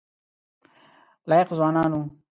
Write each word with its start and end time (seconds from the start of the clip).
لایق 1.29 1.49
ځوانان 1.57 1.91
وو. 1.93 2.01